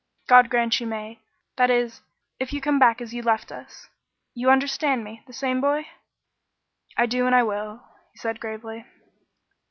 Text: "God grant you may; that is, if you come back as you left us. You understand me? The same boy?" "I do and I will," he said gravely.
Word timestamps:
"God 0.25 0.49
grant 0.49 0.79
you 0.79 0.87
may; 0.87 1.19
that 1.57 1.69
is, 1.69 2.01
if 2.39 2.51
you 2.51 2.59
come 2.59 2.79
back 2.79 3.01
as 3.01 3.13
you 3.13 3.21
left 3.21 3.51
us. 3.51 3.87
You 4.33 4.49
understand 4.49 5.03
me? 5.03 5.21
The 5.27 5.31
same 5.33 5.61
boy?" 5.61 5.85
"I 6.97 7.05
do 7.05 7.27
and 7.27 7.35
I 7.35 7.43
will," 7.43 7.83
he 8.11 8.17
said 8.17 8.39
gravely. 8.39 8.85